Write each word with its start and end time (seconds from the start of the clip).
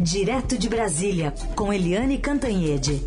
Direto 0.00 0.58
de 0.58 0.68
Brasília, 0.68 1.32
com 1.54 1.72
Eliane 1.72 2.18
Cantanhede. 2.18 3.00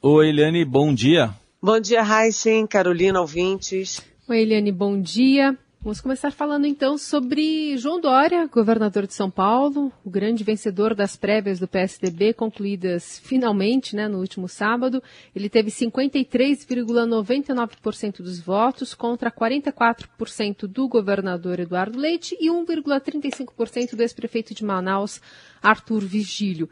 Oi, 0.00 0.28
Eliane, 0.28 0.64
bom 0.64 0.94
dia. 0.94 1.34
Bom 1.60 1.80
dia, 1.80 2.02
Heisen, 2.02 2.66
Carolina, 2.66 3.20
ouvintes. 3.20 4.00
Oi, 4.28 4.42
Eliane, 4.42 4.70
bom 4.70 5.00
dia. 5.00 5.58
Vamos 5.86 6.00
começar 6.00 6.32
falando 6.32 6.66
então 6.66 6.98
sobre 6.98 7.76
João 7.76 8.00
Dória, 8.00 8.48
governador 8.48 9.06
de 9.06 9.14
São 9.14 9.30
Paulo, 9.30 9.92
o 10.04 10.10
grande 10.10 10.42
vencedor 10.42 10.96
das 10.96 11.14
prévias 11.14 11.60
do 11.60 11.68
PSDB, 11.68 12.34
concluídas 12.34 13.20
finalmente 13.20 13.94
né, 13.94 14.08
no 14.08 14.18
último 14.18 14.48
sábado. 14.48 15.00
Ele 15.32 15.48
teve 15.48 15.70
53,99% 15.70 18.16
dos 18.16 18.40
votos 18.40 18.94
contra 18.94 19.30
44% 19.30 20.66
do 20.66 20.88
governador 20.88 21.60
Eduardo 21.60 22.00
Leite 22.00 22.36
e 22.40 22.50
1,35% 22.50 23.94
do 23.94 24.02
ex-prefeito 24.02 24.54
de 24.54 24.64
Manaus, 24.64 25.22
Arthur 25.62 26.00
Vigílio. 26.00 26.68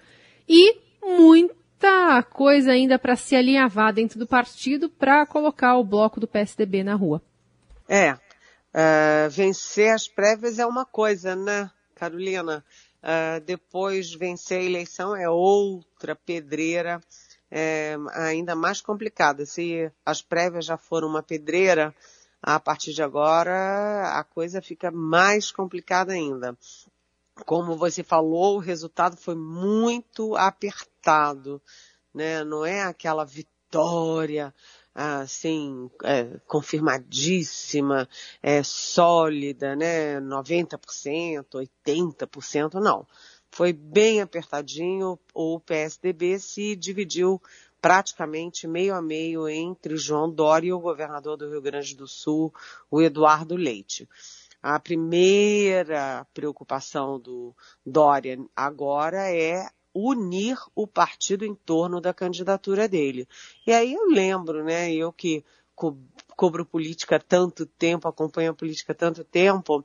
E 0.49 0.77
muita 1.01 2.21
coisa 2.33 2.73
ainda 2.73 2.99
para 2.99 3.15
se 3.15 3.37
alinhavar 3.37 3.95
dentro 3.95 4.19
do 4.19 4.27
partido 4.27 4.89
para 4.89 5.25
colocar 5.25 5.77
o 5.77 5.85
bloco 5.85 6.19
do 6.19 6.27
PSDB 6.27 6.83
na 6.83 6.97
rua. 6.97 7.23
É, 7.89 8.19
Uh, 8.75 9.31
vencer 9.31 9.95
as 9.95 10.09
prévias 10.09 10.59
é 10.59 10.67
uma 10.67 10.85
coisa, 10.85 11.37
né, 11.37 11.71
Carolina? 11.95 12.65
Uh, 13.01 13.41
depois 13.45 14.13
vencer 14.13 14.59
a 14.59 14.65
eleição 14.65 15.15
é 15.15 15.31
outra 15.31 16.17
pedreira, 16.17 17.01
é, 17.49 17.97
ainda 18.15 18.57
mais 18.57 18.81
complicada. 18.81 19.47
Se 19.47 19.93
as 20.05 20.23
prévias 20.23 20.65
já 20.65 20.77
foram 20.77 21.07
uma 21.07 21.23
pedreira, 21.23 21.95
a 22.43 22.59
partir 22.59 22.93
de 22.93 23.03
agora 23.03 24.19
a 24.19 24.25
coisa 24.25 24.61
fica 24.61 24.91
mais 24.91 25.53
complicada 25.53 26.13
ainda. 26.13 26.59
Como 27.47 27.77
você 27.77 28.03
falou, 28.03 28.57
o 28.57 28.61
resultado 28.61 29.17
foi 29.17 29.37
muito 29.37 30.35
apertado, 30.35 31.63
né? 32.13 32.43
Não 32.43 32.67
é 32.67 32.83
aquela 32.83 33.25
vitória 33.25 34.53
assim, 34.95 35.91
é, 36.05 36.39
confirmadíssima, 36.47 38.09
é, 38.43 38.63
sólida, 38.63 39.75
né? 39.75 40.21
90%, 40.21 41.45
80%, 41.53 42.75
não. 42.75 43.07
Foi 43.51 43.73
bem 43.73 44.21
apertadinho, 44.21 45.19
o 45.33 45.61
PSDB 45.61 46.39
se 46.39 46.77
dividiu 46.77 47.41
praticamente 47.81 48.67
meio 48.67 48.95
a 48.95 49.03
meio 49.03 49.49
entre 49.49 49.97
João 49.97 50.31
Dória 50.31 50.69
e 50.69 50.73
o 50.73 50.81
governador 50.81 51.37
do 51.37 51.51
Rio 51.51 51.61
Grande 51.61 51.95
do 51.95 52.09
Sul, 52.09 52.53
o 52.91 53.03
Eduardo 53.03 53.57
Leite. 53.57 54.09
A 54.63 54.81
primeira 54.81 56.27
preocupação 56.33 57.21
do 57.21 57.55
Dória 57.85 58.39
agora 58.57 59.31
é 59.31 59.69
unir 59.95 60.59
o 60.75 60.87
partido 60.87 61.45
em 61.45 61.55
torno 61.55 62.01
da 62.01 62.13
candidatura 62.13 62.89
dele. 62.89 63.29
E 63.67 63.73
aí 63.73 63.95
eu 63.95 64.07
lembro, 64.07 64.65
né, 64.65 64.93
eu 64.93 65.13
que 65.13 65.45
co 65.75 65.97
cobro 66.37 66.67
política 66.67 67.21
tanto 67.21 67.65
tempo, 67.65 68.09
acompanho 68.09 68.51
a 68.51 68.55
política 68.55 68.93
tanto 68.93 69.23
tempo, 69.23 69.85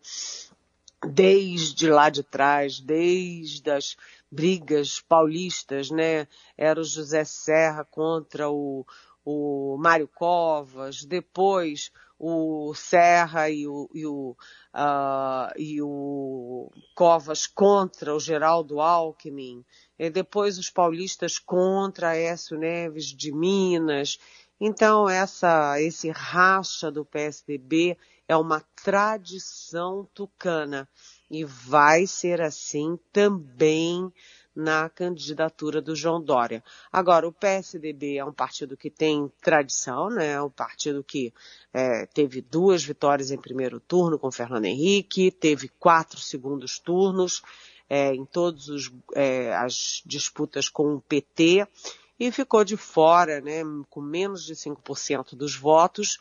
desde 1.08 1.88
lá 1.88 2.10
de 2.10 2.24
trás, 2.24 2.80
desde 2.80 3.70
as 3.70 3.96
brigas 4.32 5.00
paulistas, 5.00 5.92
né, 5.92 6.28
era 6.58 6.82
o 6.82 6.84
José 6.84 7.24
Serra 7.24 7.86
contra 7.86 8.50
o, 8.50 8.84
o 9.24 9.78
Mário 9.78 10.08
Covas, 10.08 11.06
depois 11.06 11.92
o 12.20 12.74
Serra 12.76 13.50
e 13.50 13.66
o, 13.66 13.90
e 13.94 14.06
o, 14.06 14.36
uh, 14.76 15.58
e 15.58 15.82
o 15.82 16.70
Covas 16.94 17.48
contra 17.48 18.14
o 18.14 18.20
Geraldo 18.20 18.82
Alckmin, 18.82 19.64
e 19.98 20.10
depois 20.10 20.58
os 20.58 20.70
paulistas 20.70 21.40
contra 21.40 22.18
Écio 22.18 22.58
Neves 22.58 23.06
de 23.06 23.32
Minas. 23.32 24.20
Então 24.60 25.08
essa, 25.08 25.82
esse 25.82 26.10
racha 26.10 26.92
do 26.92 27.06
PSDB 27.06 27.98
é 28.28 28.36
uma 28.36 28.62
tradição 28.84 30.08
tucana 30.14 30.88
e 31.32 31.46
vai 31.46 32.06
ser 32.06 32.42
assim 32.42 33.00
também 33.14 34.12
na 34.60 34.90
candidatura 34.90 35.82
do 35.82 35.96
João 35.96 36.22
Dória. 36.22 36.62
Agora, 36.92 37.26
o 37.26 37.32
PSDB 37.32 38.18
é 38.18 38.26
um 38.26 38.34
partido 38.34 38.76
que 38.76 38.90
tem 38.90 39.32
tradição, 39.42 40.10
né? 40.10 40.34
É 40.34 40.42
um 40.42 40.50
partido 40.50 41.02
que 41.02 41.34
é, 41.74 42.06
teve 42.06 42.42
duas 42.42 42.84
vitórias 42.84 43.32
em 43.32 43.38
primeiro 43.38 43.80
turno 43.80 44.20
com 44.20 44.30
Fernando 44.30 44.66
Henrique, 44.66 45.32
teve 45.32 45.70
quatro 45.80 46.20
segundos 46.20 46.78
turnos 46.78 47.42
é, 47.90 48.14
em 48.14 48.26
todas 48.26 48.92
é, 49.16 49.56
as 49.56 50.04
disputas 50.06 50.68
com 50.68 50.96
o 50.96 51.02
PT 51.02 51.66
e 52.20 52.30
ficou 52.30 52.66
de 52.66 52.76
fora, 52.76 53.40
né? 53.40 53.62
Com 53.90 54.02
menos 54.02 54.44
de 54.44 54.56
5% 54.56 55.36
dos 55.36 55.56
votos 55.56 56.20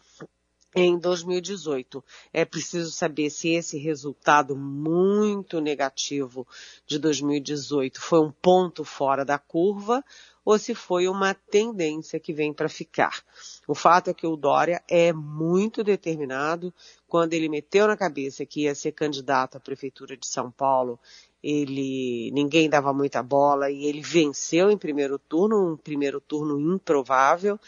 em 0.75 0.99
2018. 0.99 2.05
É 2.33 2.45
preciso 2.45 2.91
saber 2.91 3.31
se 3.31 3.51
esse 3.51 3.79
resultado 3.79 4.57
muito 4.57 5.61
negativo 5.61 6.47
de 6.87 6.99
2018 6.99 8.01
foi 8.01 8.21
um 8.21 8.31
ponto 8.31 8.85
fora 8.85 9.25
da 9.25 9.39
curva 9.39 10.05
ou 10.45 10.59
se 10.59 10.75
foi 10.75 11.07
uma 11.07 11.35
tendência 11.35 12.19
que 12.19 12.33
vem 12.33 12.55
para 12.55 12.71
ficar. 12.71 13.23
O 13.67 13.75
fato 13.75 14.09
é 14.09 14.15
que 14.15 14.27
o 14.27 14.35
Dória 14.35 14.83
é 14.89 15.13
muito 15.13 15.85
determinado. 15.85 16.73
Quando 17.07 17.35
ele 17.35 17.51
meteu 17.51 17.87
na 17.87 17.99
cabeça 17.99 18.47
que 18.47 18.63
ia 18.63 18.75
ser 18.75 18.93
candidato 18.93 19.57
à 19.59 19.61
prefeitura 19.61 20.17
de 20.17 20.27
São 20.27 20.51
Paulo, 20.51 20.99
ele 21.43 22.31
ninguém 22.33 22.69
dava 22.69 22.93
muita 22.93 23.23
bola 23.23 23.71
e 23.71 23.85
ele 23.85 24.01
venceu 24.01 24.71
em 24.71 24.79
primeiro 24.79 25.19
turno, 25.19 25.73
um 25.73 25.77
primeiro 25.77 26.21
turno 26.21 26.59
improvável. 26.75 27.61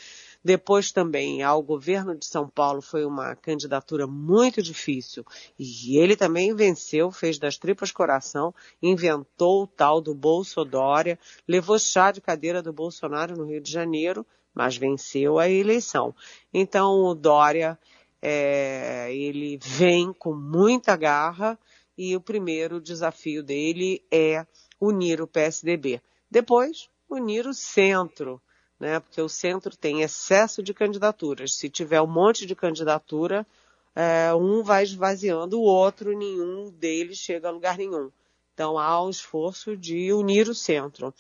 Depois 0.42 0.90
também 0.90 1.42
ao 1.42 1.62
governo 1.62 2.16
de 2.16 2.24
São 2.24 2.48
Paulo 2.48 2.80
foi 2.80 3.04
uma 3.04 3.36
candidatura 3.36 4.06
muito 4.06 4.62
difícil 4.62 5.22
e 5.58 5.98
ele 5.98 6.16
também 6.16 6.54
venceu, 6.54 7.10
fez 7.10 7.38
das 7.38 7.58
tripas 7.58 7.92
coração, 7.92 8.54
inventou 8.82 9.64
o 9.64 9.66
tal 9.66 10.00
do 10.00 10.14
Bolsodória, 10.14 11.18
levou 11.46 11.78
chá 11.78 12.10
de 12.10 12.22
cadeira 12.22 12.62
do 12.62 12.72
Bolsonaro 12.72 13.36
no 13.36 13.44
Rio 13.44 13.60
de 13.60 13.70
Janeiro, 13.70 14.26
mas 14.54 14.78
venceu 14.78 15.38
a 15.38 15.48
eleição. 15.48 16.14
Então 16.52 17.04
o 17.04 17.14
Dória, 17.14 17.78
é, 18.22 19.14
ele 19.14 19.58
vem 19.62 20.12
com 20.12 20.34
muita 20.34 20.96
garra 20.96 21.58
e 21.96 22.16
o 22.16 22.20
primeiro 22.20 22.80
desafio 22.80 23.42
dele 23.42 24.02
é 24.10 24.46
unir 24.80 25.20
o 25.20 25.26
PSDB. 25.26 26.00
Depois, 26.30 26.88
unir 27.10 27.46
o 27.46 27.52
centro 27.52 28.40
né? 28.80 28.98
Porque 28.98 29.20
o 29.20 29.28
centro 29.28 29.76
tem 29.76 30.00
excesso 30.00 30.62
de 30.62 30.72
candidaturas. 30.72 31.54
Se 31.54 31.68
tiver 31.68 32.00
um 32.00 32.06
monte 32.06 32.46
de 32.46 32.56
candidatura, 32.56 33.46
é, 33.94 34.32
um 34.34 34.62
vai 34.62 34.82
esvaziando 34.82 35.60
o 35.60 35.64
outro, 35.64 36.16
nenhum 36.16 36.70
deles 36.70 37.18
chega 37.18 37.48
a 37.48 37.52
lugar 37.52 37.76
nenhum. 37.76 38.10
Então 38.54 38.78
há 38.78 39.04
um 39.04 39.10
esforço 39.10 39.76
de 39.76 40.12
unir 40.12 40.48
o 40.48 40.54
centro. 40.54 41.14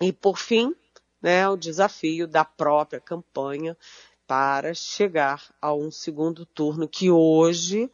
E 0.00 0.12
por 0.12 0.38
fim, 0.38 0.74
né, 1.20 1.46
o 1.48 1.56
desafio 1.56 2.26
da 2.26 2.44
própria 2.44 2.98
campanha 2.98 3.76
para 4.26 4.72
chegar 4.72 5.52
a 5.60 5.74
um 5.74 5.90
segundo 5.90 6.46
turno 6.46 6.88
que 6.88 7.10
hoje 7.10 7.90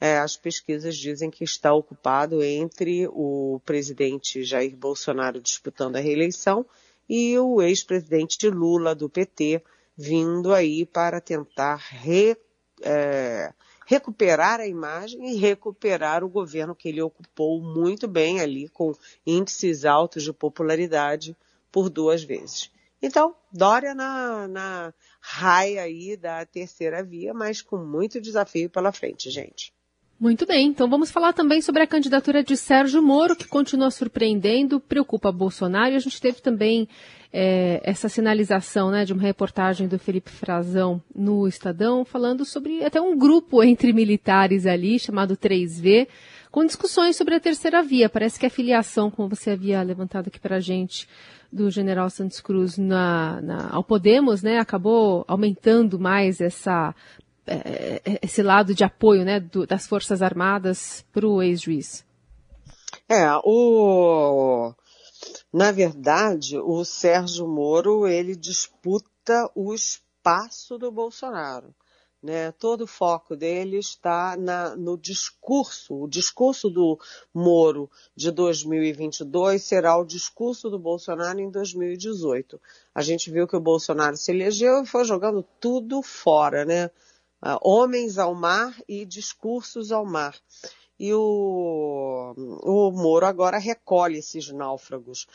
é, 0.00 0.18
as 0.18 0.36
pesquisas 0.36 0.96
dizem 0.96 1.30
que 1.30 1.44
está 1.44 1.72
ocupado 1.72 2.42
entre 2.42 3.06
o 3.08 3.60
presidente 3.64 4.42
Jair 4.42 4.76
Bolsonaro 4.76 5.40
disputando 5.40 5.96
a 5.96 6.00
reeleição 6.00 6.66
e 7.08 7.38
o 7.38 7.62
ex-presidente 7.62 8.48
Lula 8.48 8.94
do 8.94 9.08
PT 9.08 9.62
vindo 9.96 10.52
aí 10.52 10.84
para 10.84 11.20
tentar 11.20 11.76
re, 11.76 12.36
é, 12.82 13.52
recuperar 13.86 14.60
a 14.60 14.66
imagem 14.66 15.30
e 15.30 15.36
recuperar 15.36 16.22
o 16.22 16.28
governo 16.28 16.74
que 16.74 16.88
ele 16.88 17.00
ocupou 17.00 17.62
muito 17.62 18.06
bem 18.06 18.40
ali, 18.40 18.68
com 18.68 18.94
índices 19.26 19.84
altos 19.84 20.22
de 20.22 20.32
popularidade 20.32 21.36
por 21.72 21.88
duas 21.88 22.22
vezes. 22.22 22.70
Então, 23.00 23.34
Dória 23.52 23.94
na, 23.94 24.48
na 24.48 24.94
raia 25.20 25.82
aí 25.82 26.16
da 26.16 26.44
terceira 26.44 27.02
via, 27.02 27.32
mas 27.32 27.62
com 27.62 27.76
muito 27.76 28.20
desafio 28.20 28.68
pela 28.68 28.92
frente, 28.92 29.30
gente. 29.30 29.72
Muito 30.18 30.46
bem, 30.46 30.68
então 30.68 30.88
vamos 30.88 31.10
falar 31.10 31.34
também 31.34 31.60
sobre 31.60 31.82
a 31.82 31.86
candidatura 31.86 32.42
de 32.42 32.56
Sérgio 32.56 33.02
Moro, 33.02 33.36
que 33.36 33.46
continua 33.46 33.90
surpreendendo, 33.90 34.80
preocupa 34.80 35.30
Bolsonaro. 35.30 35.92
E 35.92 35.96
a 35.96 35.98
gente 35.98 36.18
teve 36.18 36.40
também 36.40 36.88
é, 37.30 37.82
essa 37.84 38.08
sinalização 38.08 38.90
né, 38.90 39.04
de 39.04 39.12
uma 39.12 39.20
reportagem 39.20 39.86
do 39.86 39.98
Felipe 39.98 40.30
Frazão 40.30 41.02
no 41.14 41.46
Estadão, 41.46 42.02
falando 42.02 42.46
sobre 42.46 42.82
até 42.82 42.98
um 42.98 43.14
grupo 43.14 43.62
entre 43.62 43.92
militares 43.92 44.64
ali, 44.64 44.98
chamado 44.98 45.36
3V, 45.36 46.08
com 46.50 46.64
discussões 46.64 47.14
sobre 47.14 47.34
a 47.34 47.40
terceira 47.40 47.82
via. 47.82 48.08
Parece 48.08 48.40
que 48.40 48.46
a 48.46 48.50
filiação, 48.50 49.10
como 49.10 49.28
você 49.28 49.50
havia 49.50 49.82
levantado 49.82 50.28
aqui 50.28 50.40
para 50.40 50.56
a 50.56 50.60
gente, 50.60 51.06
do 51.52 51.70
general 51.70 52.08
Santos 52.08 52.40
Cruz 52.40 52.78
na, 52.78 53.40
na, 53.42 53.68
ao 53.70 53.84
Podemos, 53.84 54.42
né, 54.42 54.58
acabou 54.58 55.26
aumentando 55.28 55.98
mais 55.98 56.40
essa 56.40 56.94
esse 58.22 58.42
lado 58.42 58.74
de 58.74 58.84
apoio 58.84 59.24
né, 59.24 59.40
do, 59.40 59.66
das 59.66 59.86
Forças 59.86 60.22
Armadas 60.22 61.04
para 61.12 61.26
o 61.26 61.42
ex-juiz? 61.42 62.04
É, 63.08 63.26
o... 63.44 64.72
na 65.52 65.70
verdade, 65.70 66.58
o 66.58 66.84
Sérgio 66.84 67.46
Moro, 67.46 68.06
ele 68.06 68.34
disputa 68.34 69.50
o 69.54 69.72
espaço 69.72 70.78
do 70.78 70.90
Bolsonaro. 70.90 71.74
Né? 72.22 72.50
Todo 72.50 72.82
o 72.82 72.86
foco 72.88 73.36
dele 73.36 73.78
está 73.78 74.36
na, 74.36 74.74
no 74.74 74.98
discurso. 74.98 75.94
O 75.94 76.08
discurso 76.08 76.68
do 76.68 76.98
Moro 77.32 77.88
de 78.16 78.32
2022 78.32 79.62
será 79.62 79.96
o 79.96 80.04
discurso 80.04 80.68
do 80.68 80.78
Bolsonaro 80.78 81.38
em 81.38 81.48
2018. 81.48 82.60
A 82.92 83.02
gente 83.02 83.30
viu 83.30 83.46
que 83.46 83.54
o 83.54 83.60
Bolsonaro 83.60 84.16
se 84.16 84.32
elegeu 84.32 84.82
e 84.82 84.86
foi 84.86 85.04
jogando 85.04 85.44
tudo 85.60 86.02
fora, 86.02 86.64
né? 86.64 86.90
Uh, 87.46 87.58
homens 87.62 88.18
ao 88.18 88.34
mar 88.34 88.74
e 88.88 89.04
discursos 89.04 89.92
ao 89.92 90.04
mar. 90.04 90.34
E 90.98 91.14
o, 91.14 92.34
o 92.64 92.90
Moro 92.90 93.24
agora 93.24 93.56
recolhe 93.56 94.18
esses 94.18 94.50
náufragos, 94.50 95.28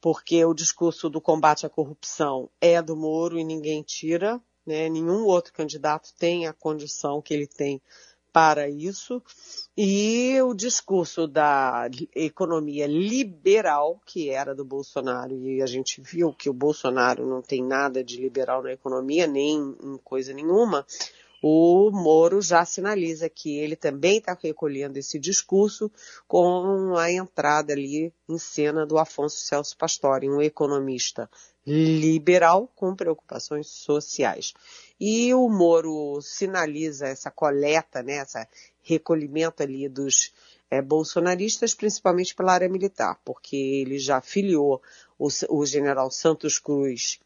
porque 0.00 0.44
o 0.44 0.52
discurso 0.52 1.08
do 1.08 1.20
combate 1.20 1.64
à 1.64 1.68
corrupção 1.68 2.50
é 2.60 2.82
do 2.82 2.96
Moro 2.96 3.38
e 3.38 3.44
ninguém 3.44 3.80
tira, 3.80 4.42
né? 4.66 4.88
Nenhum 4.88 5.24
outro 5.24 5.52
candidato 5.52 6.12
tem 6.18 6.48
a 6.48 6.52
condição 6.52 7.22
que 7.22 7.32
ele 7.32 7.46
tem 7.46 7.80
para 8.32 8.68
isso. 8.68 9.22
E 9.74 10.38
o 10.42 10.52
discurso 10.52 11.26
da 11.26 11.88
economia 12.14 12.86
liberal, 12.86 13.98
que 14.04 14.28
era 14.28 14.54
do 14.54 14.62
Bolsonaro, 14.62 15.34
e 15.34 15.62
a 15.62 15.66
gente 15.66 16.02
viu 16.02 16.34
que 16.34 16.50
o 16.50 16.52
Bolsonaro 16.52 17.26
não 17.26 17.40
tem 17.40 17.62
nada 17.62 18.04
de 18.04 18.20
liberal 18.20 18.62
na 18.62 18.72
economia, 18.72 19.26
nem 19.26 19.74
em 19.82 19.96
coisa 20.04 20.34
nenhuma, 20.34 20.84
o 21.42 21.90
Moro 21.90 22.40
já 22.40 22.64
sinaliza 22.64 23.28
que 23.28 23.58
ele 23.58 23.76
também 23.76 24.18
está 24.18 24.36
recolhendo 24.40 24.98
esse 24.98 25.18
discurso 25.18 25.90
com 26.26 26.96
a 26.96 27.10
entrada 27.10 27.72
ali 27.72 28.12
em 28.28 28.38
cena 28.38 28.86
do 28.86 28.98
Afonso 28.98 29.38
Celso 29.38 29.76
Pastore, 29.76 30.28
um 30.28 30.40
economista 30.40 31.30
liberal 31.66 32.70
com 32.74 32.94
preocupações 32.94 33.66
sociais. 33.66 34.54
E 34.98 35.34
o 35.34 35.48
Moro 35.48 36.20
sinaliza 36.22 37.06
essa 37.06 37.30
coleta, 37.30 38.02
né, 38.02 38.22
esse 38.22 38.46
recolhimento 38.82 39.62
ali 39.62 39.88
dos 39.88 40.32
é, 40.70 40.80
bolsonaristas, 40.80 41.74
principalmente 41.74 42.34
pela 42.34 42.52
área 42.52 42.68
militar, 42.68 43.20
porque 43.24 43.56
ele 43.56 43.98
já 43.98 44.20
filiou 44.20 44.80
o, 45.18 45.28
o 45.50 45.66
general 45.66 46.10
Santos 46.10 46.58
Cruz 46.58 47.18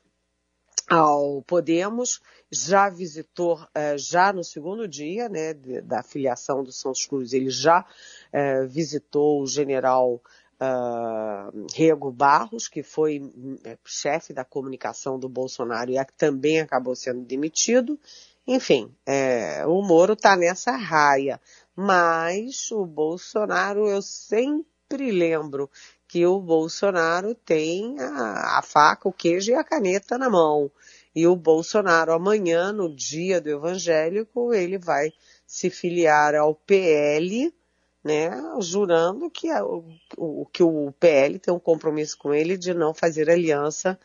ao 0.90 1.40
Podemos, 1.42 2.20
já 2.50 2.88
visitou, 2.88 3.64
é, 3.72 3.96
já 3.96 4.32
no 4.32 4.42
segundo 4.42 4.88
dia 4.88 5.28
né, 5.28 5.54
da 5.54 6.02
filiação 6.02 6.64
do 6.64 6.72
Santos 6.72 7.06
Cruz, 7.06 7.32
ele 7.32 7.48
já 7.48 7.86
é, 8.32 8.66
visitou 8.66 9.40
o 9.40 9.46
general 9.46 10.20
uh, 10.60 11.66
Rego 11.72 12.10
Barros, 12.10 12.66
que 12.66 12.82
foi 12.82 13.22
é, 13.64 13.78
chefe 13.84 14.32
da 14.32 14.44
comunicação 14.44 15.16
do 15.16 15.28
Bolsonaro 15.28 15.92
e 15.92 16.04
também 16.16 16.60
acabou 16.60 16.96
sendo 16.96 17.20
demitido. 17.20 17.98
Enfim, 18.44 18.92
é, 19.06 19.64
o 19.66 19.80
Moro 19.82 20.14
está 20.14 20.34
nessa 20.34 20.72
raia. 20.72 21.40
Mas 21.76 22.70
o 22.72 22.84
Bolsonaro, 22.84 23.88
eu 23.88 24.02
sempre 24.02 25.12
lembro 25.12 25.70
que 26.10 26.26
o 26.26 26.40
Bolsonaro 26.40 27.36
tem 27.36 28.00
a, 28.00 28.58
a 28.58 28.62
faca, 28.62 29.08
o 29.08 29.12
queijo 29.12 29.52
e 29.52 29.54
a 29.54 29.62
caneta 29.62 30.18
na 30.18 30.28
mão. 30.28 30.68
E 31.14 31.24
o 31.24 31.36
Bolsonaro, 31.36 32.12
amanhã, 32.12 32.72
no 32.72 32.92
dia 32.92 33.40
do 33.40 33.48
evangélico, 33.48 34.52
ele 34.52 34.76
vai 34.76 35.12
se 35.46 35.70
filiar 35.70 36.34
ao 36.34 36.52
PL, 36.52 37.54
né, 38.02 38.28
jurando 38.58 39.30
que, 39.30 39.50
a, 39.50 39.64
o, 39.64 40.46
que 40.52 40.64
o 40.64 40.92
PL 40.98 41.38
tem 41.38 41.54
um 41.54 41.60
compromisso 41.60 42.18
com 42.18 42.34
ele 42.34 42.56
de 42.56 42.74
não 42.74 42.92
fazer 42.92 43.30
aliança 43.30 43.96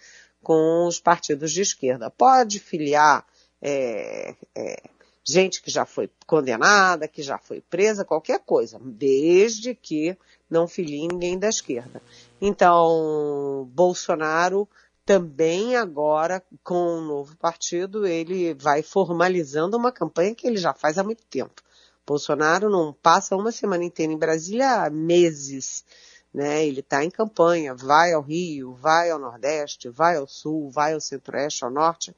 com 0.44 0.86
os 0.86 1.00
partidos 1.00 1.52
de 1.52 1.62
esquerda. 1.62 2.12
Pode 2.12 2.60
filiar 2.60 3.26
é, 3.60 4.36
é, 4.54 4.84
gente 5.28 5.62
que 5.62 5.72
já 5.72 5.86
foi 5.86 6.10
condenada, 6.28 7.08
que 7.08 7.24
já 7.24 7.38
foi 7.38 7.60
presa, 7.62 8.06
qualquer 8.06 8.40
coisa, 8.40 8.80
desde 8.82 9.74
que 9.74 10.16
não 10.50 10.68
filie 10.68 11.08
ninguém 11.08 11.40
da 11.40 11.50
esquerda. 11.50 12.02
Então, 12.40 13.68
Bolsonaro 13.74 14.70
também 15.04 15.76
agora, 15.76 16.44
com 16.64 16.76
o 16.76 16.98
um 16.98 17.02
novo 17.02 17.36
partido, 17.38 18.06
ele 18.06 18.54
vai 18.54 18.82
formalizando 18.82 19.78
uma 19.78 19.92
campanha 19.92 20.34
que 20.34 20.48
ele 20.48 20.58
já 20.58 20.74
faz 20.74 20.98
há 20.98 21.04
muito 21.04 21.24
tempo. 21.26 21.62
Bolsonaro 22.06 22.70
não 22.70 22.94
passa 22.94 23.36
uma 23.36 23.52
semana 23.52 23.84
inteira 23.84 24.14
em 24.14 24.18
Brasília 24.18 24.84
há 24.84 24.90
meses. 24.90 25.84
Né? 26.34 26.66
Ele 26.66 26.82
está 26.82 27.04
em 27.04 27.10
campanha, 27.10 27.74
vai 27.74 28.14
ao 28.14 28.22
Rio, 28.22 28.74
vai 28.76 29.10
ao 29.10 29.20
Nordeste, 29.20 29.90
vai 29.90 30.18
ao 30.18 30.28
Sul, 30.28 30.70
vai 30.70 30.94
ao 30.94 31.02
Centro-Oeste, 31.02 31.64
ao 31.64 31.72
Norte. 31.72 32.16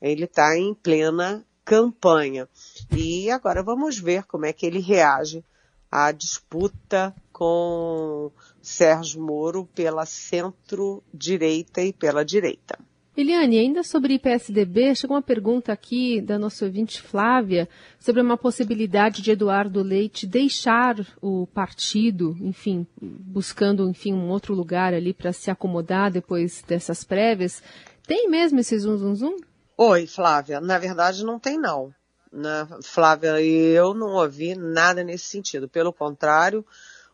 Ele 0.00 0.24
está 0.24 0.56
em 0.56 0.74
plena 0.74 1.44
campanha. 1.68 2.48
E 2.96 3.30
agora 3.30 3.62
vamos 3.62 3.98
ver 3.98 4.24
como 4.24 4.46
é 4.46 4.54
que 4.54 4.64
ele 4.64 4.78
reage 4.78 5.44
à 5.92 6.10
disputa 6.12 7.14
com 7.30 8.32
Sérgio 8.62 9.20
Moro 9.20 9.68
pela 9.74 10.06
centro-direita 10.06 11.82
e 11.82 11.92
pela 11.92 12.24
direita. 12.24 12.78
Eliane, 13.14 13.58
ainda 13.58 13.82
sobre 13.82 14.18
PSDB, 14.18 14.94
chegou 14.94 15.16
uma 15.16 15.22
pergunta 15.22 15.72
aqui 15.72 16.22
da 16.22 16.38
nossa 16.38 16.64
ouvinte 16.64 17.02
Flávia 17.02 17.68
sobre 17.98 18.22
uma 18.22 18.38
possibilidade 18.38 19.20
de 19.20 19.32
Eduardo 19.32 19.82
Leite 19.82 20.26
deixar 20.26 20.96
o 21.20 21.46
partido, 21.48 22.34
enfim, 22.40 22.86
buscando 23.02 23.90
enfim 23.90 24.14
um 24.14 24.30
outro 24.30 24.54
lugar 24.54 24.94
ali 24.94 25.12
para 25.12 25.32
se 25.32 25.50
acomodar 25.50 26.10
depois 26.12 26.62
dessas 26.66 27.04
prévias. 27.04 27.62
Tem 28.06 28.30
mesmo 28.30 28.60
esse 28.60 28.78
zum 28.78 28.96
zum 28.96 29.14
zum? 29.14 29.47
Oi, 29.80 30.08
Flávia. 30.08 30.60
Na 30.60 30.76
verdade, 30.76 31.24
não 31.24 31.38
tem 31.38 31.56
não. 31.56 31.94
Né? 32.32 32.66
Flávia, 32.82 33.40
eu 33.40 33.94
não 33.94 34.14
ouvi 34.14 34.56
nada 34.56 35.04
nesse 35.04 35.26
sentido. 35.26 35.68
Pelo 35.68 35.92
contrário, 35.92 36.66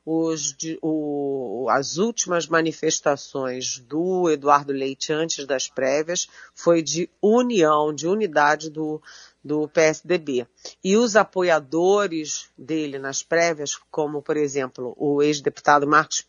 os, 0.02 0.56
o, 0.80 1.66
as 1.68 1.98
últimas 1.98 2.46
manifestações 2.46 3.80
do 3.80 4.30
Eduardo 4.30 4.72
Leite 4.72 5.12
antes 5.12 5.46
das 5.46 5.68
prévias 5.68 6.26
foi 6.54 6.80
de 6.80 7.10
união, 7.20 7.94
de 7.94 8.08
unidade 8.08 8.70
do, 8.70 8.98
do 9.44 9.68
PSDB. 9.68 10.46
E 10.82 10.96
os 10.96 11.16
apoiadores 11.16 12.48
dele 12.56 12.98
nas 12.98 13.22
prévias, 13.22 13.78
como 13.90 14.22
por 14.22 14.38
exemplo 14.38 14.94
o 14.96 15.22
ex-deputado 15.22 15.86
Marcos 15.86 16.22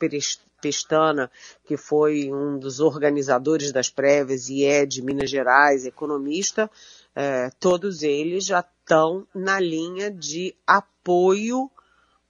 Pestana, 0.66 1.30
que 1.64 1.78
foi 1.78 2.34
um 2.34 2.58
dos 2.58 2.80
organizadores 2.80 3.72
das 3.72 3.88
prévias 3.88 4.50
e 4.50 4.64
é 4.64 4.84
de 4.84 5.00
Minas 5.00 5.30
Gerais, 5.30 5.86
economista, 5.86 6.72
eh, 7.16 7.52
todos 7.60 8.02
eles 8.02 8.46
já 8.46 8.62
estão 8.62 9.28
na 9.32 9.60
linha 9.60 10.10
de 10.10 10.56
apoio 10.66 11.70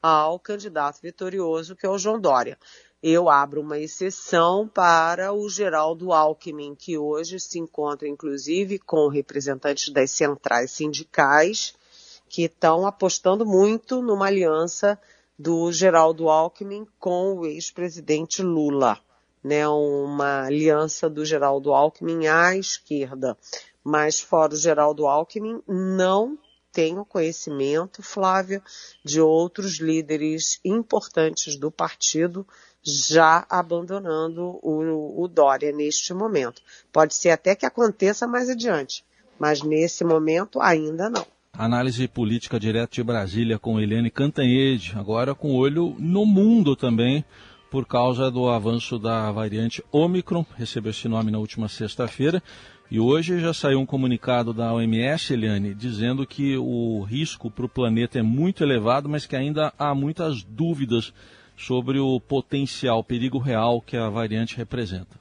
ao 0.01 0.38
candidato 0.38 1.00
vitorioso, 1.01 1.77
que 1.77 1.86
é 1.86 1.89
o 1.89 1.98
João 1.98 2.20
Dória. 2.20 2.58
Eu 3.01 3.30
abro 3.30 3.62
uma 3.62 3.80
exceção 3.80 4.68
para 4.68 5.32
o 5.32 5.48
Geraldo 5.50 6.12
Alckmin, 6.12 6.75
que 6.75 6.98
hoje 6.98 7.39
se 7.39 7.58
encontra, 7.58 8.06
inclusive, 8.06 8.80
com 8.80 9.08
representantes 9.08 9.94
das 9.94 10.12
centrais 10.12 10.72
sindicais, 10.72 11.74
que 12.27 12.44
estão 12.44 12.86
apostando 12.86 13.46
muito 13.46 14.01
numa 14.01 14.27
aliança 14.27 15.00
do 15.38 15.72
Geraldo 15.72 16.30
Alckmin 16.30 16.88
com 17.00 17.36
o 17.36 17.46
ex-presidente 17.46 18.42
Lula. 18.42 19.00
Né, 19.44 19.68
uma 19.68 20.46
aliança 20.46 21.08
do 21.08 21.24
Geraldo 21.24 21.72
Alckmin 21.72 22.25
à 22.25 22.56
esquerda. 22.56 23.38
Mas 23.84 24.20
fora 24.20 24.56
o 24.56 24.58
Geraldo 24.58 25.06
Alckmin, 25.06 25.62
não 25.68 26.36
tenho 26.72 27.06
conhecimento, 27.06 28.01
Flávia, 28.01 28.62
de 29.04 29.22
outros 29.22 29.80
líderes 29.80 30.60
importantes 30.65 31.56
do 31.56 31.70
partido 31.70 32.46
já 32.84 33.46
abandonando 33.50 34.60
o, 34.62 35.24
o 35.24 35.27
Dória 35.27 35.72
neste 35.72 36.13
momento. 36.13 36.62
Pode 36.92 37.15
ser 37.15 37.30
até 37.30 37.56
que 37.56 37.65
aconteça 37.65 38.27
mais 38.27 38.50
adiante, 38.50 39.06
mas 39.39 39.62
nesse 39.62 40.04
momento 40.04 40.60
ainda 40.60 41.10
não. 41.10 41.25
Análise 41.58 42.06
política 42.08 42.60
direto 42.60 42.96
de 42.96 43.04
Brasília 43.04 43.58
com 43.58 43.80
Eliane 43.80 44.12
Cantanhede, 44.12 44.94
agora 44.96 45.34
com 45.34 45.56
olho 45.56 45.96
no 45.98 46.26
mundo 46.26 46.76
também, 46.76 47.24
por 47.72 47.86
causa 47.86 48.30
do 48.30 48.50
avanço 48.50 49.00
da 49.00 49.32
variante 49.32 49.82
Omicron, 49.90 50.46
recebeu 50.58 50.92
esse 50.92 51.08
nome 51.08 51.32
na 51.32 51.38
última 51.38 51.70
sexta-feira, 51.70 52.44
e 52.92 53.00
hoje 53.00 53.40
já 53.40 53.54
saiu 53.54 53.80
um 53.80 53.86
comunicado 53.86 54.54
da 54.54 54.74
OMS, 54.74 55.34
Eliane, 55.34 55.74
dizendo 55.74 56.28
que 56.28 56.58
o 56.58 57.02
risco 57.04 57.50
para 57.50 57.66
o 57.66 57.70
planeta 57.70 58.20
é 58.20 58.22
muito 58.22 58.62
elevado, 58.62 59.08
mas 59.08 59.26
que 59.26 59.36
ainda 59.36 59.74
há 59.80 59.96
muitas 59.96 60.44
dúvidas 60.44 61.14
sobre 61.56 62.00
o 62.00 62.20
potencial 62.20 63.02
perigo 63.02 63.38
real 63.38 63.82
que 63.82 63.96
a 63.96 64.10
variante 64.10 64.58
representa. 64.58 65.18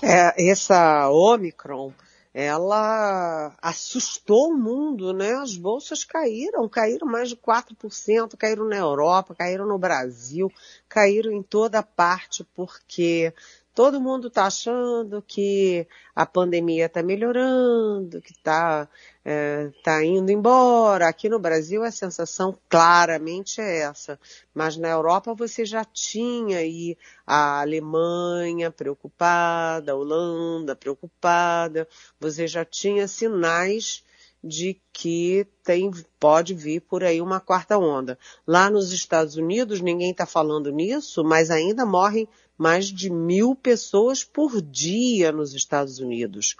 É, 0.00 0.50
essa 0.50 1.10
Omicron, 1.10 1.92
ela 2.38 3.56
assustou 3.62 4.50
o 4.50 4.54
mundo, 4.58 5.14
né? 5.14 5.32
As 5.36 5.56
bolsas 5.56 6.04
caíram, 6.04 6.68
caíram 6.68 7.06
mais 7.06 7.30
de 7.30 7.36
4%, 7.36 8.36
caíram 8.36 8.68
na 8.68 8.76
Europa, 8.76 9.34
caíram 9.34 9.66
no 9.66 9.78
Brasil, 9.78 10.52
caíram 10.86 11.32
em 11.32 11.42
toda 11.42 11.82
parte, 11.82 12.44
porque 12.54 13.32
todo 13.76 14.00
mundo 14.00 14.28
está 14.28 14.46
achando 14.46 15.20
que 15.20 15.86
a 16.14 16.24
pandemia 16.24 16.86
está 16.86 17.02
melhorando, 17.02 18.22
que 18.22 18.32
está 18.32 18.88
é, 19.22 19.70
tá 19.84 20.02
indo 20.02 20.32
embora. 20.32 21.06
Aqui 21.06 21.28
no 21.28 21.38
Brasil 21.38 21.84
a 21.84 21.90
sensação 21.90 22.56
claramente 22.70 23.60
é 23.60 23.80
essa. 23.80 24.18
Mas 24.54 24.78
na 24.78 24.88
Europa 24.88 25.34
você 25.34 25.66
já 25.66 25.84
tinha 25.84 26.56
aí 26.56 26.96
a 27.26 27.60
Alemanha 27.60 28.70
preocupada, 28.70 29.92
a 29.92 29.94
Holanda 29.94 30.74
preocupada, 30.74 31.86
você 32.18 32.48
já 32.48 32.64
tinha 32.64 33.06
sinais 33.06 34.02
de 34.42 34.80
que 34.90 35.46
tem, 35.62 35.90
pode 36.18 36.54
vir 36.54 36.80
por 36.80 37.04
aí 37.04 37.20
uma 37.20 37.40
quarta 37.40 37.76
onda. 37.76 38.18
Lá 38.46 38.70
nos 38.70 38.90
Estados 38.92 39.36
Unidos 39.36 39.82
ninguém 39.82 40.12
está 40.12 40.24
falando 40.24 40.70
nisso, 40.70 41.22
mas 41.22 41.50
ainda 41.50 41.84
morrem 41.84 42.26
mais 42.56 42.86
de 42.86 43.10
mil 43.10 43.54
pessoas 43.54 44.24
por 44.24 44.60
dia 44.60 45.32
nos 45.32 45.54
Estados 45.54 45.98
Unidos. 45.98 46.56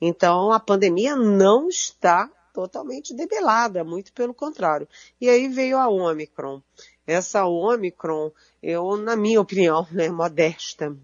Então, 0.00 0.52
a 0.52 0.60
pandemia 0.60 1.16
não 1.16 1.68
está 1.68 2.30
totalmente 2.52 3.14
debelada, 3.14 3.84
muito 3.84 4.12
pelo 4.12 4.34
contrário. 4.34 4.88
E 5.20 5.28
aí 5.28 5.48
veio 5.48 5.78
a 5.78 5.88
Omicron. 5.88 6.60
Essa 7.06 7.46
Omicron, 7.46 8.32
eu, 8.62 8.96
na 8.96 9.16
minha 9.16 9.40
opinião, 9.40 9.86
né, 9.90 10.10
modesta 10.10 10.94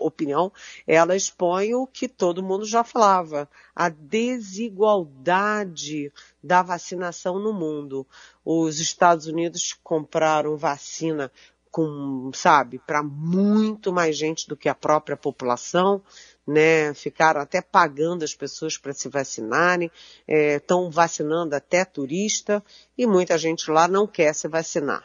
opinião, 0.00 0.52
ela 0.86 1.14
expõe 1.14 1.74
o 1.74 1.86
que 1.86 2.08
todo 2.08 2.42
mundo 2.42 2.64
já 2.64 2.82
falava, 2.82 3.48
a 3.76 3.88
desigualdade 3.88 6.12
da 6.42 6.62
vacinação 6.62 7.38
no 7.38 7.52
mundo. 7.52 8.04
Os 8.44 8.80
Estados 8.80 9.26
Unidos 9.26 9.78
compraram 9.80 10.56
vacina 10.56 11.30
com, 11.74 12.30
sabe, 12.32 12.78
para 12.78 13.02
muito 13.02 13.92
mais 13.92 14.16
gente 14.16 14.46
do 14.46 14.56
que 14.56 14.68
a 14.68 14.76
própria 14.76 15.16
população, 15.16 16.00
né? 16.46 16.94
Ficaram 16.94 17.40
até 17.40 17.60
pagando 17.60 18.22
as 18.22 18.32
pessoas 18.32 18.78
para 18.78 18.92
se 18.92 19.08
vacinarem, 19.08 19.90
estão 20.28 20.86
é, 20.86 20.90
vacinando 20.92 21.56
até 21.56 21.84
turista 21.84 22.62
e 22.96 23.08
muita 23.08 23.36
gente 23.36 23.72
lá 23.72 23.88
não 23.88 24.06
quer 24.06 24.32
se 24.36 24.46
vacinar. 24.46 25.04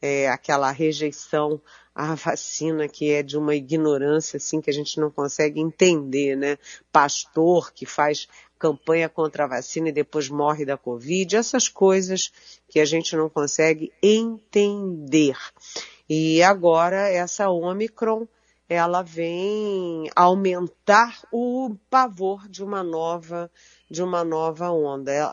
É, 0.00 0.30
aquela 0.30 0.70
rejeição 0.70 1.60
à 1.94 2.14
vacina 2.14 2.88
que 2.88 3.10
é 3.10 3.22
de 3.22 3.36
uma 3.36 3.54
ignorância 3.54 4.38
assim 4.38 4.62
que 4.62 4.70
a 4.70 4.72
gente 4.72 4.98
não 4.98 5.10
consegue 5.10 5.60
entender, 5.60 6.34
né? 6.34 6.56
Pastor 6.90 7.70
que 7.74 7.84
faz 7.84 8.26
campanha 8.58 9.10
contra 9.10 9.44
a 9.44 9.48
vacina 9.48 9.90
e 9.90 9.92
depois 9.92 10.30
morre 10.30 10.64
da 10.64 10.78
Covid, 10.78 11.36
essas 11.36 11.68
coisas 11.68 12.32
que 12.70 12.80
a 12.80 12.86
gente 12.86 13.14
não 13.14 13.28
consegue 13.28 13.92
entender. 14.02 15.36
E 16.08 16.40
agora 16.42 17.08
essa 17.08 17.50
Omicron, 17.50 18.28
ela 18.68 19.02
vem 19.02 20.08
aumentar 20.14 21.20
o 21.32 21.76
pavor 21.90 22.48
de 22.48 22.62
uma 22.62 22.82
nova, 22.82 23.50
de 23.90 24.02
uma 24.02 24.22
nova 24.22 24.70
onda. 24.70 25.12
É, 25.12 25.24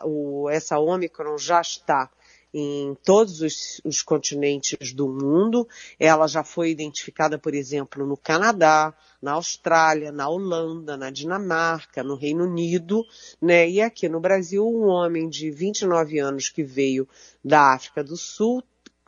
essa 0.50 0.78
Omicron 0.78 1.38
já 1.38 1.60
está 1.60 2.10
em 2.52 2.96
todos 3.04 3.40
os, 3.40 3.80
os, 3.84 4.02
continentes 4.02 4.92
do 4.92 5.08
mundo. 5.08 5.66
Ela 5.98 6.26
já 6.26 6.42
foi 6.44 6.70
identificada, 6.70 7.36
por 7.38 7.54
exemplo, 7.54 8.06
no 8.06 8.16
Canadá, 8.16 8.94
na 9.20 9.32
Austrália, 9.32 10.12
na 10.12 10.28
Holanda, 10.28 10.96
na 10.96 11.10
Dinamarca, 11.10 12.02
no 12.02 12.14
Reino 12.16 12.44
Unido, 12.44 13.04
né? 13.40 13.68
E 13.68 13.80
aqui 13.80 14.08
no 14.08 14.20
Brasil, 14.20 14.64
um 14.64 14.86
homem 14.86 15.28
de 15.28 15.50
29 15.50 16.18
anos 16.20 16.48
que 16.48 16.62
veio 16.62 17.08
da 17.44 17.74
África 17.74 18.04
do 18.04 18.16
Sul 18.16 18.62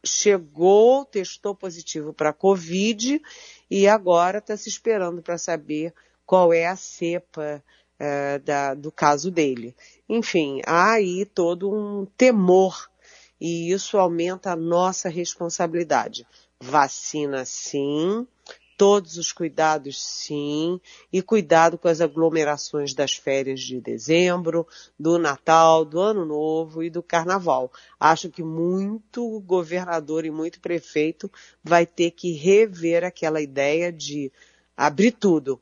chegou, 0.04 1.04
testou 1.04 1.54
positivo 1.54 2.12
para 2.12 2.32
Covid 2.32 3.20
e 3.70 3.88
agora 3.88 4.38
está 4.38 4.56
se 4.56 4.68
esperando 4.68 5.22
para 5.22 5.38
saber 5.38 5.92
qual 6.24 6.52
é 6.52 6.66
a 6.66 6.76
cepa 6.76 7.62
é, 7.98 8.38
da, 8.38 8.74
do 8.74 8.92
caso 8.92 9.30
dele. 9.30 9.74
Enfim, 10.08 10.60
há 10.66 10.92
aí 10.92 11.24
todo 11.24 11.72
um 11.72 12.06
temor 12.16 12.90
e 13.40 13.70
isso 13.70 13.98
aumenta 13.98 14.52
a 14.52 14.56
nossa 14.56 15.08
responsabilidade. 15.08 16.26
Vacina 16.60 17.44
sim, 17.44 18.26
todos 18.76 19.16
os 19.16 19.32
cuidados 19.32 20.02
sim, 20.02 20.80
e 21.12 21.22
cuidado 21.22 21.78
com 21.78 21.88
as 21.88 22.00
aglomerações 22.00 22.94
das 22.94 23.14
férias 23.14 23.60
de 23.60 23.80
dezembro, 23.80 24.66
do 24.98 25.18
Natal, 25.18 25.84
do 25.84 26.00
Ano 26.00 26.24
Novo 26.24 26.82
e 26.82 26.90
do 26.90 27.02
Carnaval. 27.02 27.72
Acho 27.98 28.30
que 28.30 28.42
muito 28.42 29.40
governador 29.40 30.24
e 30.24 30.30
muito 30.30 30.60
prefeito 30.60 31.30
vai 31.64 31.86
ter 31.86 32.10
que 32.10 32.32
rever 32.32 33.04
aquela 33.04 33.40
ideia 33.40 33.92
de 33.92 34.30
abrir 34.76 35.12
tudo. 35.12 35.60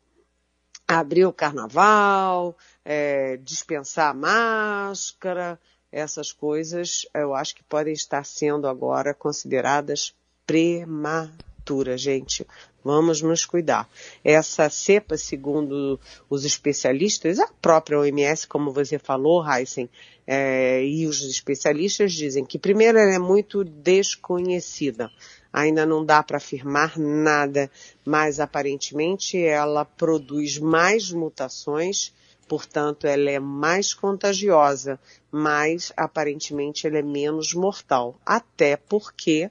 Abrir 0.87 1.25
o 1.25 1.33
carnaval, 1.33 2.55
é, 2.85 3.39
dispensar 3.39 4.11
a 4.11 4.15
máscara, 4.15 5.59
essas 5.91 6.31
coisas 6.31 7.07
eu 7.15 7.35
acho 7.35 7.55
que 7.55 7.63
podem 7.63 7.93
estar 7.93 8.23
sendo 8.25 8.67
agora 8.67 9.15
consideradas 9.15 10.13
prematuras, 10.45 12.01
gente. 12.01 12.47
Vamos 12.85 13.23
nos 13.23 13.47
cuidar. 13.47 13.89
Essa 14.23 14.69
cepa, 14.69 15.17
segundo 15.17 15.99
os 16.29 16.45
especialistas, 16.45 17.41
a 17.41 17.47
própria 17.47 17.99
OMS, 17.99 18.47
como 18.47 18.71
você 18.73 18.99
falou, 18.99 19.43
Heisen, 19.43 19.89
é, 20.27 20.85
e 20.85 21.07
os 21.07 21.23
especialistas 21.23 22.13
dizem 22.13 22.45
que, 22.45 22.59
primeiro, 22.59 22.99
ela 22.99 23.15
é 23.15 23.19
muito 23.19 23.65
desconhecida. 23.65 25.11
Ainda 25.51 25.87
não 25.87 26.05
dá 26.05 26.23
para 26.23 26.37
afirmar 26.37 26.99
nada, 26.99 27.71
mas 28.05 28.39
aparentemente 28.39 29.43
ela 29.43 29.87
produz 29.87 30.59
mais 30.59 31.11
mutações, 31.11 32.13
portanto, 32.47 33.07
ela 33.07 33.31
é 33.31 33.39
mais 33.39 33.95
contagiosa, 33.95 35.01
mas 35.33 35.91
aparentemente 35.97 36.87
ela 36.87 36.99
é 36.99 37.03
menos 37.03 37.55
mortal. 37.55 38.19
Até 38.27 38.77
porque 38.77 39.51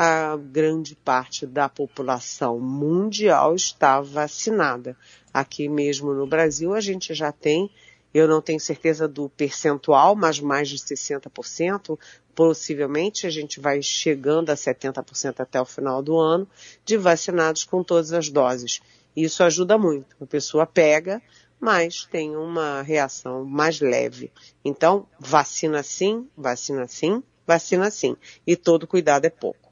a 0.00 0.36
grande 0.36 0.94
parte 0.94 1.44
da 1.44 1.68
população 1.68 2.60
mundial 2.60 3.56
está 3.56 4.00
vacinada. 4.00 4.96
Aqui 5.34 5.68
mesmo 5.68 6.14
no 6.14 6.24
Brasil 6.24 6.72
a 6.72 6.80
gente 6.80 7.12
já 7.14 7.32
tem, 7.32 7.68
eu 8.14 8.28
não 8.28 8.40
tenho 8.40 8.60
certeza 8.60 9.08
do 9.08 9.28
percentual, 9.28 10.14
mas 10.14 10.38
mais 10.38 10.68
de 10.68 10.76
60%, 10.76 11.98
possivelmente 12.32 13.26
a 13.26 13.30
gente 13.30 13.58
vai 13.58 13.82
chegando 13.82 14.50
a 14.50 14.54
70% 14.54 15.40
até 15.40 15.60
o 15.60 15.64
final 15.64 16.00
do 16.00 16.16
ano, 16.16 16.48
de 16.84 16.96
vacinados 16.96 17.64
com 17.64 17.82
todas 17.82 18.12
as 18.12 18.28
doses. 18.28 18.80
Isso 19.16 19.42
ajuda 19.42 19.76
muito. 19.76 20.14
A 20.20 20.26
pessoa 20.26 20.64
pega, 20.64 21.20
mas 21.58 22.04
tem 22.04 22.36
uma 22.36 22.82
reação 22.82 23.44
mais 23.44 23.80
leve. 23.80 24.30
Então, 24.64 25.08
vacina 25.18 25.82
sim, 25.82 26.28
vacina 26.36 26.86
sim, 26.86 27.20
vacina 27.44 27.90
sim. 27.90 28.16
E 28.46 28.54
todo 28.54 28.86
cuidado 28.86 29.24
é 29.24 29.30
pouco. 29.30 29.68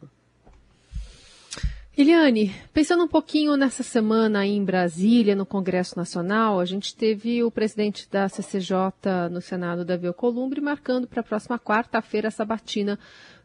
Eliane, 1.98 2.54
pensando 2.74 3.04
um 3.04 3.08
pouquinho 3.08 3.56
nessa 3.56 3.82
semana 3.82 4.40
aí 4.40 4.50
em 4.50 4.62
Brasília, 4.62 5.34
no 5.34 5.46
Congresso 5.46 5.96
Nacional, 5.96 6.60
a 6.60 6.64
gente 6.66 6.94
teve 6.94 7.42
o 7.42 7.50
presidente 7.50 8.06
da 8.10 8.28
CCJ 8.28 9.30
no 9.30 9.40
Senado, 9.40 9.82
Davi 9.82 10.06
Alcolumbre, 10.06 10.60
marcando 10.60 11.06
para 11.06 11.20
a 11.20 11.24
próxima 11.24 11.58
quarta-feira 11.58 12.28
a 12.28 12.30
sabatina 12.30 12.98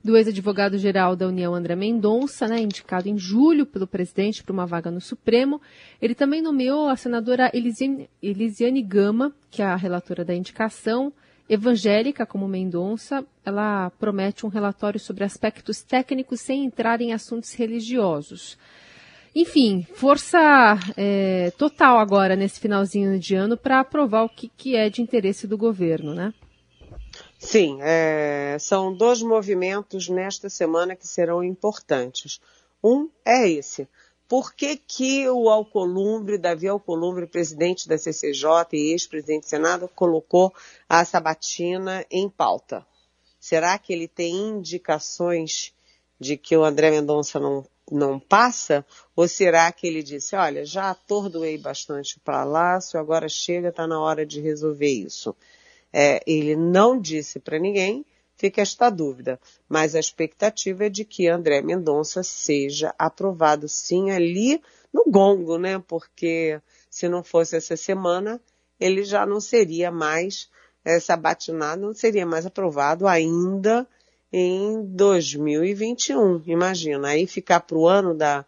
do 0.03 0.17
ex-advogado-geral 0.17 1.15
da 1.15 1.29
União, 1.29 1.55
André 1.55 1.77
Mendonça, 1.77 2.45
né, 2.45 2.59
indicado 2.59 3.07
em 3.07 3.17
julho 3.17 3.65
pelo 3.65 3.87
presidente 3.87 4.43
para 4.43 4.51
uma 4.51 4.65
vaga 4.65 4.91
no 4.91 4.99
Supremo. 4.99 5.61
Ele 6.01 6.13
também 6.13 6.41
nomeou 6.41 6.89
a 6.89 6.97
senadora 6.97 7.49
Elisiane, 7.53 8.09
Elisiane 8.21 8.81
Gama, 8.81 9.33
que 9.49 9.61
é 9.61 9.65
a 9.65 9.77
relatora 9.77 10.25
da 10.25 10.35
indicação, 10.35 11.13
evangélica 11.49 12.25
como 12.25 12.47
Mendonça, 12.47 13.25
ela 13.45 13.89
promete 13.99 14.45
um 14.45 14.49
relatório 14.49 14.99
sobre 14.99 15.23
aspectos 15.23 15.81
técnicos 15.81 16.41
sem 16.41 16.65
entrar 16.65 17.01
em 17.01 17.13
assuntos 17.13 17.53
religiosos. 17.53 18.57
Enfim, 19.33 19.87
força 19.93 20.77
é, 20.97 21.51
total 21.57 21.97
agora 21.97 22.35
nesse 22.35 22.59
finalzinho 22.59 23.17
de 23.17 23.33
ano 23.33 23.55
para 23.55 23.79
aprovar 23.79 24.23
o 24.23 24.29
que, 24.29 24.49
que, 24.49 24.75
é 24.75 24.89
de 24.89 25.01
interesse 25.01 25.47
do 25.47 25.57
governo, 25.57 26.13
né? 26.13 26.33
Sim, 27.39 27.79
é, 27.81 28.57
são 28.59 28.93
dois 28.93 29.21
movimentos 29.21 30.09
nesta 30.09 30.49
semana 30.49 30.95
que 30.95 31.07
serão 31.07 31.43
importantes. 31.43 32.41
Um 32.83 33.09
é 33.25 33.49
esse, 33.49 33.87
por 34.31 34.53
que, 34.53 34.77
que 34.77 35.27
o 35.27 35.49
Alcolumbre, 35.49 36.37
Davi 36.37 36.65
Alcolumbre, 36.65 37.27
presidente 37.27 37.85
da 37.85 37.97
CCJ 37.97 38.47
e 38.71 38.93
ex-presidente 38.93 39.41
do 39.41 39.49
Senado, 39.49 39.89
colocou 39.93 40.53
a 40.87 41.03
sabatina 41.03 42.05
em 42.09 42.29
pauta? 42.29 42.87
Será 43.37 43.77
que 43.77 43.91
ele 43.91 44.07
tem 44.07 44.33
indicações 44.33 45.73
de 46.17 46.37
que 46.37 46.55
o 46.55 46.63
André 46.63 46.91
Mendonça 46.91 47.41
não, 47.41 47.65
não 47.91 48.17
passa? 48.17 48.85
Ou 49.17 49.27
será 49.27 49.69
que 49.69 49.85
ele 49.85 50.01
disse, 50.01 50.33
olha, 50.33 50.65
já 50.65 50.91
atordoei 50.91 51.57
bastante 51.57 52.15
o 52.15 52.21
palácio, 52.21 52.97
agora 52.97 53.27
chega, 53.27 53.67
está 53.67 53.85
na 53.85 53.99
hora 53.99 54.25
de 54.25 54.39
resolver 54.39 54.93
isso? 54.93 55.35
É, 55.91 56.23
ele 56.25 56.55
não 56.55 56.97
disse 56.97 57.37
para 57.37 57.59
ninguém, 57.59 58.05
fica 58.41 58.59
esta 58.59 58.89
dúvida. 58.89 59.39
Mas 59.69 59.93
a 59.93 59.99
expectativa 59.99 60.87
é 60.87 60.89
de 60.89 61.05
que 61.05 61.27
André 61.27 61.61
Mendonça 61.61 62.23
seja 62.23 62.93
aprovado 62.97 63.69
sim 63.69 64.09
ali 64.09 64.59
no 64.91 65.03
gongo, 65.07 65.59
né? 65.59 65.81
Porque 65.87 66.59
se 66.89 67.07
não 67.07 67.23
fosse 67.23 67.55
essa 67.55 67.77
semana, 67.77 68.41
ele 68.79 69.03
já 69.03 69.27
não 69.27 69.39
seria 69.39 69.91
mais, 69.91 70.49
essa 70.83 71.15
batinada 71.15 71.79
não 71.79 71.93
seria 71.93 72.25
mais 72.25 72.47
aprovado 72.47 73.07
ainda 73.07 73.87
em 74.33 74.83
2021. 74.87 76.41
Imagina, 76.47 77.09
aí 77.09 77.27
ficar 77.27 77.59
para 77.59 77.77
o 77.77 77.87
ano 77.87 78.15
da, 78.15 78.43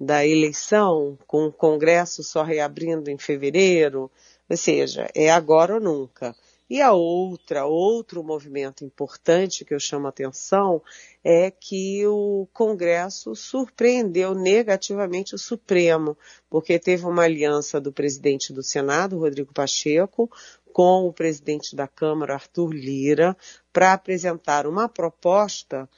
da 0.00 0.26
eleição, 0.26 1.18
com 1.26 1.48
o 1.48 1.52
Congresso 1.52 2.22
só 2.22 2.42
reabrindo 2.42 3.10
em 3.10 3.18
fevereiro, 3.18 4.10
ou 4.48 4.56
seja, 4.56 5.06
é 5.14 5.30
agora 5.30 5.74
ou 5.74 5.80
nunca. 5.80 6.34
E 6.74 6.82
a 6.82 6.92
outra, 6.92 7.66
outro 7.66 8.24
movimento 8.24 8.84
importante 8.84 9.64
que 9.64 9.72
eu 9.72 9.78
chamo 9.78 10.06
a 10.06 10.08
atenção 10.08 10.82
é 11.22 11.48
que 11.48 12.04
o 12.04 12.48
Congresso 12.52 13.36
surpreendeu 13.36 14.34
negativamente 14.34 15.36
o 15.36 15.38
Supremo, 15.38 16.18
porque 16.50 16.76
teve 16.76 17.06
uma 17.06 17.22
aliança 17.22 17.80
do 17.80 17.92
presidente 17.92 18.52
do 18.52 18.60
Senado, 18.60 19.20
Rodrigo 19.20 19.54
Pacheco, 19.54 20.28
com 20.72 21.06
o 21.06 21.12
presidente 21.12 21.76
da 21.76 21.86
Câmara, 21.86 22.34
Arthur 22.34 22.72
Lira, 22.72 23.36
para 23.72 23.92
apresentar 23.92 24.66
uma 24.66 24.88
proposta 24.88 25.88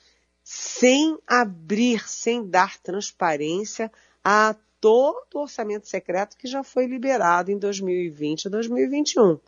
sem 0.44 1.16
abrir, 1.26 2.06
sem 2.06 2.46
dar 2.46 2.78
transparência 2.82 3.90
a 4.22 4.54
todo 4.78 5.36
o 5.36 5.40
orçamento 5.40 5.88
secreto 5.88 6.36
que 6.36 6.46
já 6.46 6.62
foi 6.62 6.84
liberado 6.84 7.50
em 7.50 7.56
2020 7.56 8.44
e 8.44 8.50
2021. 8.50 9.40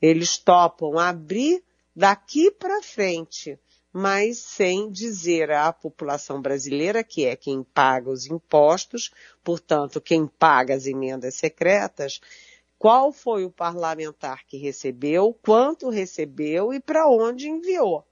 Eles 0.00 0.38
topam 0.38 0.98
abrir 0.98 1.62
daqui 1.94 2.50
para 2.50 2.82
frente, 2.82 3.58
mas 3.92 4.38
sem 4.38 4.90
dizer 4.90 5.50
à 5.50 5.72
população 5.72 6.40
brasileira, 6.40 7.02
que 7.02 7.24
é 7.24 7.34
quem 7.34 7.62
paga 7.62 8.10
os 8.10 8.26
impostos, 8.26 9.10
portanto, 9.42 10.00
quem 10.00 10.26
paga 10.26 10.74
as 10.74 10.86
emendas 10.86 11.34
secretas, 11.34 12.20
qual 12.78 13.12
foi 13.12 13.44
o 13.44 13.50
parlamentar 13.50 14.46
que 14.46 14.56
recebeu, 14.56 15.36
quanto 15.42 15.88
recebeu 15.88 16.72
e 16.72 16.78
para 16.78 17.08
onde 17.08 17.48
enviou. 17.48 18.06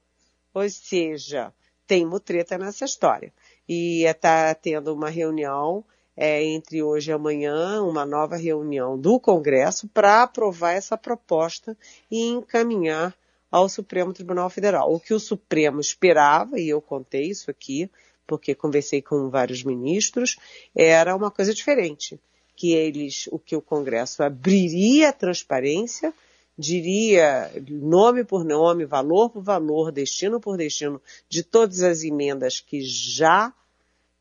Ou 0.53 0.69
seja, 0.69 1.53
tem 1.87 2.05
mutreta 2.05 2.57
nessa 2.57 2.83
história. 2.83 3.33
E 3.67 4.03
está 4.03 4.53
tendo 4.53 4.93
uma 4.93 5.09
reunião 5.09 5.85
é, 6.17 6.43
entre 6.43 6.81
hoje 6.81 7.11
e 7.11 7.13
amanhã, 7.13 7.83
uma 7.83 8.03
nova 8.03 8.35
reunião 8.35 8.97
do 8.97 9.19
Congresso 9.19 9.87
para 9.87 10.23
aprovar 10.23 10.73
essa 10.73 10.97
proposta 10.97 11.77
e 12.09 12.23
encaminhar 12.27 13.15
ao 13.51 13.69
Supremo 13.69 14.11
Tribunal 14.11 14.49
Federal. 14.49 14.91
O 14.91 14.99
que 14.99 15.13
o 15.13 15.19
Supremo 15.19 15.79
esperava, 15.79 16.59
e 16.59 16.67
eu 16.67 16.81
contei 16.81 17.25
isso 17.25 17.51
aqui, 17.51 17.89
porque 18.25 18.55
conversei 18.55 19.01
com 19.01 19.29
vários 19.29 19.63
ministros, 19.63 20.37
era 20.75 21.15
uma 21.15 21.29
coisa 21.29 21.53
diferente 21.53 22.19
que 22.55 22.73
eles, 22.73 23.29
o 23.31 23.37
que 23.37 23.55
o 23.55 23.61
Congresso 23.61 24.23
abriria 24.23 25.09
a 25.09 25.13
transparência, 25.13 26.11
diria 26.57 27.51
nome 27.69 28.23
por 28.23 28.43
nome, 28.43 28.83
valor 28.83 29.29
por 29.29 29.43
valor, 29.43 29.91
destino 29.91 30.39
por 30.39 30.57
destino 30.57 30.99
de 31.29 31.43
todas 31.43 31.83
as 31.83 32.03
emendas 32.03 32.59
que 32.59 32.81
já 32.81 33.53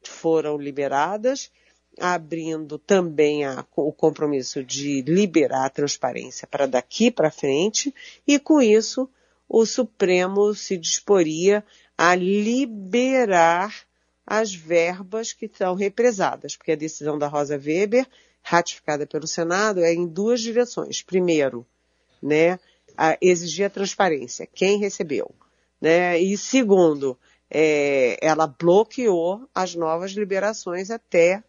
foram 0.02 0.58
liberadas, 0.58 1.50
abrindo 1.98 2.78
também 2.78 3.44
a, 3.44 3.64
o 3.74 3.92
compromisso 3.92 4.62
de 4.62 5.02
liberar 5.02 5.66
a 5.66 5.70
transparência 5.70 6.46
para 6.46 6.66
daqui 6.66 7.10
para 7.10 7.30
frente, 7.30 7.94
e 8.26 8.38
com 8.38 8.60
isso 8.60 9.08
o 9.48 9.64
Supremo 9.64 10.54
se 10.54 10.76
disporia 10.76 11.64
a 11.96 12.14
liberar 12.14 13.74
as 14.26 14.54
verbas 14.54 15.32
que 15.32 15.46
estão 15.46 15.74
represadas, 15.74 16.56
porque 16.56 16.72
a 16.72 16.76
decisão 16.76 17.16
da 17.16 17.28
Rosa 17.28 17.56
Weber 17.56 18.06
ratificada 18.42 19.06
pelo 19.06 19.26
Senado 19.26 19.80
é 19.80 19.92
em 19.92 20.06
duas 20.06 20.40
direções. 20.40 21.02
Primeiro, 21.02 21.66
né, 22.22 22.58
a 22.96 23.16
exigir 23.20 23.66
a 23.66 23.70
transparência, 23.70 24.48
quem 24.52 24.78
recebeu. 24.78 25.30
Né? 25.80 26.18
E 26.18 26.36
segundo, 26.36 27.16
é, 27.50 28.18
ela 28.20 28.46
bloqueou 28.46 29.48
as 29.54 29.74
novas 29.74 30.12
liberações 30.12 30.90
até 30.90 31.42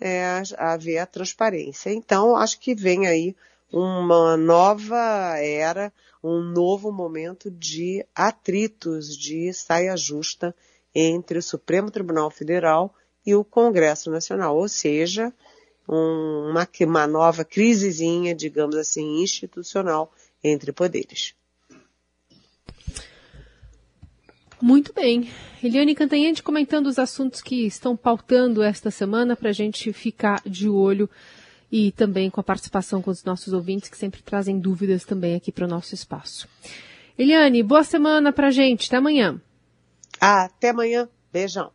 é, 0.00 0.42
haver 0.56 0.98
a 0.98 1.06
transparência. 1.06 1.92
Então, 1.92 2.34
acho 2.34 2.58
que 2.58 2.74
vem 2.74 3.06
aí 3.06 3.36
uma 3.72 4.36
nova 4.36 5.36
era, 5.38 5.92
um 6.22 6.40
novo 6.40 6.90
momento 6.90 7.50
de 7.50 8.04
atritos, 8.14 9.16
de 9.16 9.52
saia 9.52 9.96
justa 9.96 10.54
entre 10.94 11.38
o 11.38 11.42
Supremo 11.42 11.90
Tribunal 11.90 12.30
Federal 12.30 12.94
e 13.24 13.34
o 13.34 13.44
Congresso 13.44 14.10
Nacional, 14.10 14.56
ou 14.56 14.68
seja, 14.68 15.32
um, 15.88 16.50
uma, 16.50 16.68
uma 16.80 17.06
nova 17.06 17.44
crisezinha, 17.44 18.34
digamos 18.34 18.76
assim, 18.76 19.22
institucional 19.22 20.12
entre 20.42 20.72
poderes. 20.72 21.34
Muito 24.62 24.92
bem. 24.92 25.30
Eliane 25.62 25.94
Cantanhede 25.94 26.42
comentando 26.42 26.86
os 26.86 26.98
assuntos 26.98 27.40
que 27.40 27.66
estão 27.66 27.96
pautando 27.96 28.62
esta 28.62 28.90
semana 28.90 29.34
para 29.34 29.48
a 29.48 29.52
gente 29.52 29.92
ficar 29.92 30.42
de 30.44 30.68
olho 30.68 31.08
e 31.72 31.92
também 31.92 32.28
com 32.28 32.40
a 32.40 32.44
participação 32.44 33.00
com 33.00 33.10
os 33.10 33.24
nossos 33.24 33.52
ouvintes 33.52 33.88
que 33.88 33.96
sempre 33.96 34.22
trazem 34.22 34.58
dúvidas 34.58 35.04
também 35.04 35.34
aqui 35.34 35.50
para 35.50 35.64
o 35.64 35.68
nosso 35.68 35.94
espaço. 35.94 36.46
Eliane, 37.18 37.62
boa 37.62 37.84
semana 37.84 38.32
para 38.32 38.48
a 38.48 38.50
gente. 38.50 38.86
Até 38.86 38.96
amanhã. 38.96 39.40
Até 40.20 40.70
amanhã. 40.70 41.08
Beijão. 41.32 41.72